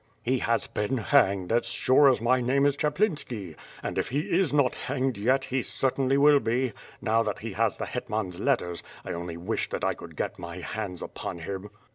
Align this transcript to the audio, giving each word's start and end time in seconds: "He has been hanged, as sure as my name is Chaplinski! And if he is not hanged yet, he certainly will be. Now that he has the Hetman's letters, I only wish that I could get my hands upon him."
"He 0.23 0.39
has 0.39 0.65
been 0.65 0.97
hanged, 0.97 1.51
as 1.51 1.67
sure 1.67 2.09
as 2.09 2.19
my 2.23 2.41
name 2.41 2.65
is 2.65 2.75
Chaplinski! 2.75 3.55
And 3.83 3.99
if 3.99 4.09
he 4.09 4.21
is 4.21 4.51
not 4.51 4.73
hanged 4.73 5.15
yet, 5.15 5.45
he 5.45 5.61
certainly 5.61 6.17
will 6.17 6.39
be. 6.39 6.73
Now 7.03 7.21
that 7.21 7.37
he 7.37 7.53
has 7.53 7.77
the 7.77 7.85
Hetman's 7.85 8.39
letters, 8.39 8.81
I 9.05 9.11
only 9.13 9.37
wish 9.37 9.69
that 9.69 9.83
I 9.83 9.93
could 9.93 10.15
get 10.15 10.39
my 10.39 10.57
hands 10.57 11.03
upon 11.03 11.37
him." 11.37 11.69